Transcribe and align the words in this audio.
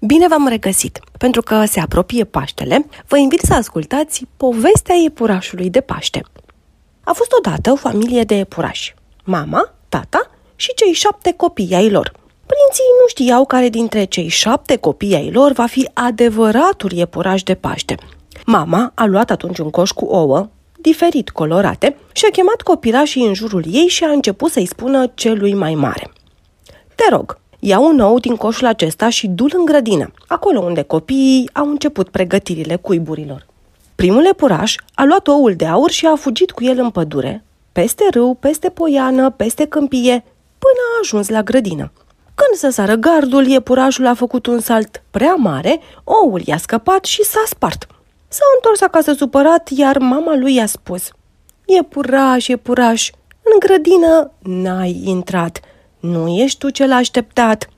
Bine 0.00 0.28
v-am 0.28 0.48
regăsit! 0.48 1.00
Pentru 1.18 1.42
că 1.42 1.64
se 1.64 1.80
apropie 1.80 2.24
Paștele, 2.24 2.86
vă 3.06 3.18
invit 3.18 3.40
să 3.40 3.54
ascultați 3.54 4.24
povestea 4.36 4.94
iepurașului 4.94 5.70
de 5.70 5.80
Paște. 5.80 6.22
A 7.04 7.12
fost 7.12 7.32
odată 7.32 7.70
o 7.70 7.76
familie 7.76 8.22
de 8.22 8.34
iepurași. 8.34 8.94
Mama, 9.24 9.74
tata 9.88 10.30
și 10.56 10.74
cei 10.74 10.92
șapte 10.92 11.32
copii 11.32 11.74
ai 11.74 11.90
lor. 11.90 12.12
Prinții 12.46 12.84
nu 13.00 13.06
știau 13.08 13.46
care 13.46 13.68
dintre 13.68 14.04
cei 14.04 14.28
șapte 14.28 14.76
copii 14.76 15.14
ai 15.14 15.30
lor 15.30 15.52
va 15.52 15.66
fi 15.66 15.88
adevăratul 15.92 16.92
iepuraș 16.92 17.42
de 17.42 17.54
Paște. 17.54 17.94
Mama 18.46 18.92
a 18.94 19.04
luat 19.04 19.30
atunci 19.30 19.58
un 19.58 19.70
coș 19.70 19.90
cu 19.90 20.04
ouă, 20.04 20.48
diferit 20.80 21.30
colorate, 21.30 21.96
și 22.12 22.24
a 22.24 22.30
chemat 22.30 22.60
copilașii 22.60 23.26
în 23.26 23.34
jurul 23.34 23.64
ei 23.70 23.86
și 23.86 24.04
a 24.04 24.10
început 24.10 24.50
să-i 24.50 24.66
spună 24.66 25.06
celui 25.14 25.54
mai 25.54 25.74
mare. 25.74 26.10
Te 26.94 27.04
rog, 27.10 27.38
Ia 27.58 27.78
un 27.78 28.00
ou 28.00 28.18
din 28.18 28.36
coșul 28.36 28.66
acesta 28.66 29.08
și 29.08 29.26
du-l 29.26 29.52
în 29.54 29.64
grădină, 29.64 30.10
acolo 30.26 30.60
unde 30.60 30.82
copiii 30.82 31.50
au 31.52 31.68
început 31.68 32.08
pregătirile 32.08 32.76
cuiburilor. 32.76 33.46
Primul 33.94 34.26
epuraș 34.26 34.74
a 34.94 35.04
luat 35.04 35.28
oul 35.28 35.54
de 35.54 35.66
aur 35.66 35.90
și 35.90 36.06
a 36.06 36.16
fugit 36.16 36.50
cu 36.50 36.64
el 36.64 36.78
în 36.78 36.90
pădure, 36.90 37.44
peste 37.72 38.04
râu, 38.10 38.34
peste 38.40 38.68
poiană, 38.68 39.30
peste 39.30 39.66
câmpie, 39.66 40.24
până 40.58 40.80
a 40.94 40.98
ajuns 41.02 41.28
la 41.28 41.42
grădină. 41.42 41.92
Când 42.34 42.58
să 42.58 42.70
sară 42.70 42.94
gardul, 42.94 43.46
iepurașul 43.46 44.06
a 44.06 44.14
făcut 44.14 44.46
un 44.46 44.60
salt 44.60 45.02
prea 45.10 45.34
mare, 45.34 45.80
oul 46.04 46.40
i-a 46.44 46.56
scăpat 46.56 47.04
și 47.04 47.24
s-a 47.24 47.42
spart. 47.46 47.86
S-a 48.28 48.44
întors 48.54 48.80
acasă 48.80 49.12
supărat, 49.12 49.68
iar 49.68 49.98
mama 49.98 50.36
lui 50.36 50.54
i-a 50.54 50.66
spus 50.66 51.10
Iepuraș, 51.64 52.46
iepuraș, 52.46 53.10
în 53.42 53.58
grădină 53.58 54.30
n-ai 54.38 55.02
intrat, 55.04 55.60
nu 56.00 56.28
ești 56.28 56.58
tu 56.58 56.70
cel 56.70 56.92
așteptat. 56.92 57.68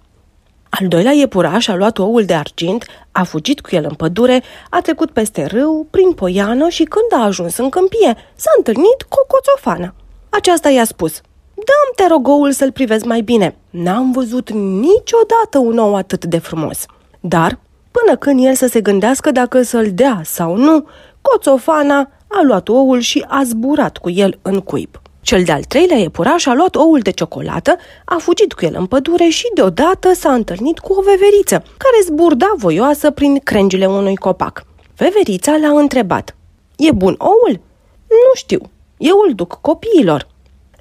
Al 0.68 0.88
doilea 0.88 1.12
iepuraș 1.12 1.68
a 1.68 1.74
luat 1.74 1.98
oul 1.98 2.24
de 2.24 2.34
argint, 2.34 2.86
a 3.12 3.22
fugit 3.22 3.60
cu 3.60 3.74
el 3.74 3.84
în 3.88 3.94
pădure, 3.94 4.42
a 4.70 4.80
trecut 4.80 5.10
peste 5.10 5.44
râu, 5.44 5.86
prin 5.90 6.12
poiană 6.12 6.68
și 6.68 6.84
când 6.84 7.22
a 7.22 7.24
ajuns 7.24 7.56
în 7.56 7.68
câmpie, 7.68 8.16
s-a 8.34 8.50
întâlnit 8.56 9.02
cu 9.08 9.18
o 9.20 9.26
coțofană. 9.26 9.94
Aceasta 10.28 10.68
i-a 10.68 10.84
spus, 10.84 11.20
Dăm 11.54 11.92
te 11.96 12.06
rog 12.12 12.28
oul 12.28 12.52
să-l 12.52 12.72
privezi 12.72 13.06
mai 13.06 13.20
bine. 13.20 13.56
N-am 13.70 14.12
văzut 14.12 14.50
niciodată 14.50 15.58
un 15.58 15.78
ou 15.78 15.94
atât 15.94 16.24
de 16.24 16.38
frumos. 16.38 16.86
Dar, 17.20 17.58
până 17.90 18.16
când 18.16 18.44
el 18.44 18.54
să 18.54 18.66
se 18.66 18.80
gândească 18.80 19.30
dacă 19.30 19.62
să-l 19.62 19.90
dea 19.92 20.20
sau 20.24 20.56
nu, 20.56 20.86
coțofana 21.20 22.10
a 22.28 22.42
luat 22.42 22.68
oul 22.68 22.98
și 22.98 23.24
a 23.28 23.42
zburat 23.42 23.96
cu 23.96 24.10
el 24.10 24.38
în 24.42 24.60
cuib. 24.60 25.00
Cel 25.20 25.42
de-al 25.42 25.62
treilea 25.62 25.96
iepuraș 25.96 26.46
a 26.46 26.54
luat 26.54 26.74
oul 26.74 26.98
de 26.98 27.10
ciocolată, 27.10 27.76
a 28.04 28.16
fugit 28.18 28.52
cu 28.52 28.64
el 28.64 28.74
în 28.78 28.86
pădure 28.86 29.28
și 29.28 29.50
deodată 29.54 30.12
s-a 30.14 30.32
întâlnit 30.32 30.78
cu 30.78 30.92
o 30.92 31.02
veveriță, 31.02 31.62
care 31.76 32.04
zburda 32.04 32.52
voioasă 32.56 33.10
prin 33.10 33.38
crengile 33.38 33.86
unui 33.86 34.16
copac. 34.16 34.64
Veverița 34.96 35.56
l-a 35.56 35.78
întrebat, 35.80 36.36
E 36.76 36.92
bun 36.92 37.14
oul?" 37.18 37.60
Nu 38.08 38.34
știu, 38.34 38.60
eu 38.98 39.22
îl 39.26 39.34
duc 39.34 39.58
copiilor." 39.60 40.26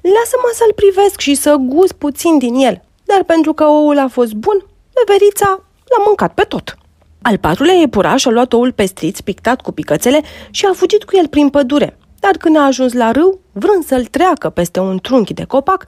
Lasă-mă 0.02 0.50
să-l 0.52 0.72
privesc 0.74 1.20
și 1.20 1.34
să 1.34 1.56
gust 1.58 1.92
puțin 1.92 2.38
din 2.38 2.54
el." 2.54 2.82
Dar 3.04 3.24
pentru 3.24 3.52
că 3.52 3.64
oul 3.64 3.98
a 3.98 4.08
fost 4.08 4.32
bun, 4.32 4.66
veverița 4.92 5.46
l-a 5.84 6.04
mâncat 6.04 6.34
pe 6.34 6.42
tot. 6.42 6.74
Al 7.22 7.38
patrulea 7.38 7.74
iepuraș 7.74 8.24
a 8.24 8.30
luat 8.30 8.52
oul 8.52 8.72
pestriț 8.72 9.20
pictat 9.20 9.60
cu 9.60 9.72
picățele 9.72 10.20
și 10.50 10.66
a 10.66 10.72
fugit 10.72 11.04
cu 11.04 11.16
el 11.16 11.28
prin 11.28 11.48
pădure. 11.48 11.98
Dar 12.20 12.36
când 12.36 12.56
a 12.56 12.64
ajuns 12.64 12.92
la 12.92 13.10
râu, 13.10 13.40
vrând 13.52 13.84
să-l 13.84 14.04
treacă 14.04 14.48
peste 14.48 14.80
un 14.80 14.98
trunchi 14.98 15.34
de 15.34 15.44
copac, 15.44 15.84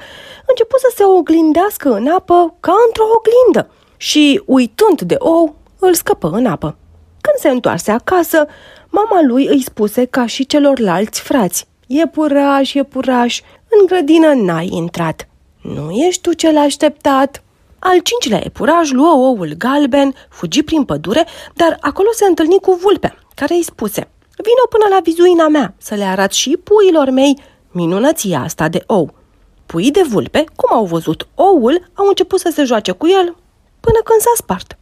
început 0.47 0.79
să 0.79 0.93
se 0.97 1.05
oglindească 1.05 1.93
în 1.93 2.09
apă 2.09 2.55
ca 2.61 2.75
într-o 2.87 3.05
oglindă 3.17 3.71
și, 3.97 4.43
uitând 4.47 5.01
de 5.01 5.17
ou, 5.19 5.57
îl 5.79 5.95
scăpă 5.95 6.31
în 6.33 6.47
apă. 6.47 6.77
Când 7.21 7.37
se 7.39 7.49
întoarse 7.49 7.91
acasă, 7.91 8.47
mama 8.89 9.23
lui 9.23 9.47
îi 9.47 9.63
spuse 9.63 10.05
ca 10.05 10.27
și 10.27 10.47
celorlalți 10.47 11.21
frați, 11.21 11.67
E 11.87 12.07
puraș, 12.07 12.75
e 12.75 12.83
puraș, 12.83 13.41
în 13.69 13.87
grădină 13.87 14.33
n-ai 14.33 14.69
intrat. 14.73 15.29
Nu 15.61 15.91
ești 15.91 16.21
tu 16.21 16.33
cel 16.33 16.59
așteptat?" 16.59 17.43
Al 17.79 17.99
cincilea 17.99 18.45
epuraj 18.45 18.91
luă 18.91 19.13
oul 19.15 19.55
galben, 19.59 20.15
fugi 20.29 20.63
prin 20.63 20.85
pădure, 20.85 21.27
dar 21.55 21.77
acolo 21.81 22.09
se 22.13 22.25
întâlni 22.25 22.59
cu 22.61 22.79
vulpea, 22.83 23.15
care 23.35 23.55
îi 23.55 23.63
spuse– 23.63 24.09
Vino 24.37 24.67
până 24.69 24.87
la 24.95 25.01
vizuina 25.03 25.49
mea 25.49 25.75
să 25.79 25.95
le 25.95 26.05
arăt 26.05 26.33
și 26.33 26.59
puilor 26.65 27.11
mei 27.11 27.43
minunăția 27.71 28.41
asta 28.41 28.69
de 28.69 28.83
ou. 28.87 29.15
Puii 29.67 29.91
de 29.91 30.03
vulpe, 30.09 30.45
cum 30.57 30.77
au 30.77 30.85
văzut 30.85 31.29
oul, 31.35 31.91
au 31.95 32.07
început 32.07 32.41
să 32.41 32.51
se 32.53 32.65
joace 32.65 32.93
cu 32.93 33.07
el 33.07 33.37
până 33.81 33.99
când 34.05 34.21
s-a 34.21 34.33
spart. 34.37 34.79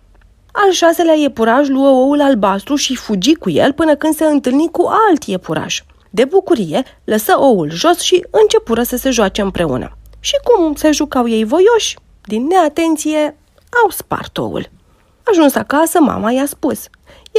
Al 0.53 0.71
șaselea 0.71 1.15
iepuraș 1.15 1.69
luă 1.69 1.89
oul 1.89 2.21
albastru 2.21 2.75
și 2.75 2.97
fugi 2.97 3.34
cu 3.34 3.50
el 3.50 3.72
până 3.72 3.97
când 3.97 4.15
se 4.15 4.25
întâlni 4.25 4.71
cu 4.71 4.89
alt 5.09 5.25
iepuraș. 5.25 5.83
De 6.10 6.25
bucurie, 6.25 6.83
lăsă 7.05 7.39
oul 7.39 7.71
jos 7.71 8.00
și 8.00 8.27
începură 8.31 8.83
să 8.83 8.97
se 8.97 9.10
joace 9.10 9.41
împreună. 9.41 9.97
Și 10.21 10.34
cum 10.44 10.75
se 10.75 10.91
jucau 10.91 11.28
ei 11.28 11.44
voioși, 11.44 11.97
din 12.25 12.47
neatenție, 12.47 13.37
au 13.84 13.91
spart 13.91 14.39
oul. 14.39 14.71
Ajuns 15.22 15.55
acasă, 15.55 16.00
mama 16.00 16.31
i-a 16.31 16.47
spus– 16.47 16.87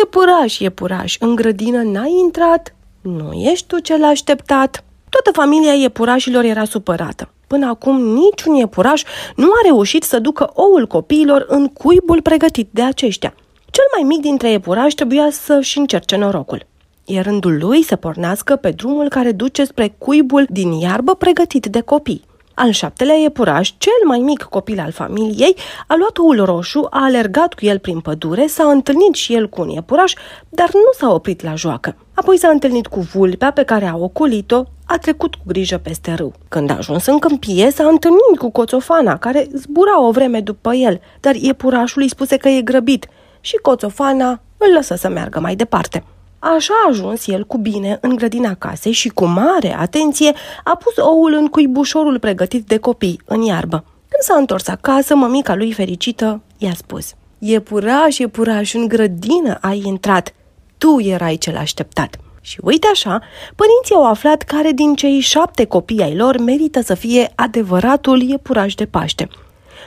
E 0.02 0.06
puraș, 0.06 0.60
e 0.60 0.70
puraș, 0.70 1.16
în 1.20 1.36
grădină 1.36 1.82
n-ai 1.82 2.14
intrat? 2.24 2.76
Nu 3.02 3.32
ești 3.32 3.68
tu 3.68 3.80
cel 3.80 4.04
așteptat? 4.04 4.84
Toată 5.10 5.32
familia 5.32 5.74
iepurașilor 5.74 6.44
era 6.44 6.66
supărată. 6.66 7.30
Până 7.48 7.66
acum 7.66 8.02
niciun 8.02 8.56
iepuraș 8.56 9.04
nu 9.36 9.46
a 9.46 9.62
reușit 9.64 10.04
să 10.04 10.20
ducă 10.20 10.52
oul 10.54 10.88
copiilor 10.88 11.46
în 11.48 11.68
cuibul 11.68 12.22
pregătit 12.22 12.70
de 12.72 12.82
aceștia. 12.82 13.34
Cel 13.70 13.84
mai 13.96 14.04
mic 14.08 14.22
dintre 14.22 14.52
iepurași 14.52 14.96
trebuia 14.96 15.28
să-și 15.32 15.78
încerce 15.78 16.16
norocul. 16.16 16.66
E 17.06 17.20
rândul 17.20 17.58
lui 17.58 17.84
să 17.84 17.96
pornească 17.96 18.56
pe 18.56 18.70
drumul 18.70 19.10
care 19.10 19.32
duce 19.32 19.64
spre 19.64 19.96
cuibul 19.98 20.46
din 20.50 20.72
iarbă 20.72 21.16
pregătit 21.16 21.66
de 21.66 21.82
copii. 21.82 22.24
Al 22.56 22.72
șaptelea 22.72 23.16
iepuraș, 23.16 23.74
cel 23.78 24.08
mai 24.08 24.20
mic 24.20 24.42
copil 24.42 24.80
al 24.80 24.92
familiei, 24.92 25.56
a 25.88 25.96
luat 25.98 26.18
oul 26.18 26.46
roșu, 26.46 26.88
a 26.90 27.04
alergat 27.04 27.54
cu 27.54 27.66
el 27.66 27.80
prin 27.80 28.00
pădure, 28.00 28.48
s-a 28.48 28.64
întâlnit 28.64 29.14
și 29.14 29.34
el 29.34 29.50
cu 29.50 29.62
un 29.62 29.70
iepuraș, 29.70 30.14
dar 30.50 30.70
nu 30.74 30.92
s-a 30.98 31.14
oprit 31.14 31.42
la 31.42 31.56
joacă. 31.56 31.96
Apoi 32.14 32.38
s-a 32.38 32.50
întâlnit 32.50 32.88
cu 32.88 33.00
vulpea 33.00 33.52
pe 33.52 33.64
care 33.64 33.86
a 33.86 33.96
ocolit-o, 33.96 34.64
a 34.86 34.98
trecut 34.98 35.36
cu 35.36 35.42
grijă 35.46 35.78
peste 35.78 36.14
râu. 36.14 36.34
Când 36.50 36.70
a 36.70 36.76
ajuns 36.78 37.06
în 37.06 37.20
câmpie, 37.20 37.72
s-a 37.72 37.88
întâlnit 37.88 38.38
cu 38.40 38.52
coțofana, 38.52 39.18
care 39.18 39.48
zbura 39.54 40.02
o 40.02 40.12
vreme 40.12 40.40
după 40.40 40.74
el, 40.74 41.00
dar 41.20 41.36
iepurașul 41.36 42.02
îi 42.02 42.10
spuse 42.10 42.38
că 42.38 42.50
e 42.50 42.62
grăbit 42.62 43.08
și 43.40 43.56
coțofana 43.56 44.42
îl 44.58 44.74
lăsă 44.74 44.96
să 44.96 45.10
meargă 45.10 45.40
mai 45.40 45.56
departe. 45.56 46.04
Așa 46.44 46.74
a 46.86 46.90
ajuns 46.90 47.28
el 47.28 47.46
cu 47.46 47.58
bine 47.58 47.98
în 48.02 48.16
grădina 48.16 48.54
casei 48.54 48.92
și 48.92 49.10
cu 49.10 49.26
mare 49.26 49.78
atenție 49.78 50.34
a 50.64 50.76
pus 50.76 50.98
oul 50.98 51.34
în 51.34 51.48
cuibușorul 51.48 52.20
pregătit 52.20 52.66
de 52.66 52.78
copii, 52.78 53.22
în 53.26 53.42
iarbă. 53.42 53.84
Când 53.86 54.24
s-a 54.24 54.36
întors 54.38 54.68
acasă, 54.68 55.16
mămica 55.16 55.56
lui 55.56 55.74
fericită 55.74 56.42
i-a 56.58 56.74
spus 56.74 57.14
E 57.40 57.60
puraș, 57.60 58.18
e 58.18 58.28
puraș, 58.28 58.74
în 58.74 58.88
grădină 58.88 59.58
ai 59.62 59.82
intrat. 59.86 60.34
Tu 60.78 61.00
erai 61.00 61.36
cel 61.36 61.58
așteptat. 61.58 62.18
Și 62.42 62.60
uite 62.64 62.88
așa, 62.92 63.22
părinții 63.56 63.96
au 63.96 64.08
aflat 64.08 64.42
care 64.42 64.72
din 64.72 64.96
cei 64.96 65.20
șapte 65.20 65.66
copii 65.66 66.02
ai 66.02 66.16
lor 66.16 66.38
merită 66.38 66.82
să 66.82 66.94
fie 66.94 67.32
adevăratul 67.36 68.22
iepuraș 68.22 68.76
de 68.76 68.86
Paște. 68.86 69.28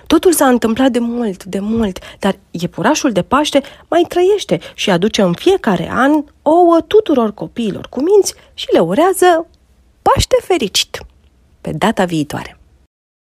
Totul 0.07 0.33
s-a 0.33 0.47
întâmplat 0.49 0.91
de 0.91 0.99
mult, 0.99 1.45
de 1.45 1.59
mult, 1.59 1.99
dar 2.19 2.39
iepurașul 2.51 3.13
de 3.13 3.23
Paște 3.23 3.63
mai 3.89 4.05
trăiește 4.09 4.59
și 4.75 4.91
aduce 4.91 5.23
în 5.23 5.33
fiecare 5.33 5.91
an 5.93 6.25
ouă 6.43 6.81
tuturor 6.87 7.35
copiilor 7.35 7.87
cu 7.89 8.03
minți 8.03 8.35
și 8.55 8.67
le 8.73 8.79
urează 8.79 9.47
Paște 10.03 10.37
fericit! 10.43 10.99
Pe 11.61 11.73
data 11.73 12.05
viitoare! 12.05 12.59